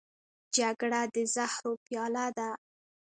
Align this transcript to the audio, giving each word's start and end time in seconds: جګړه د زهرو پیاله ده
جګړه 0.57 1.01
د 1.13 1.15
زهرو 1.33 1.73
پیاله 1.85 2.25
ده 2.37 2.49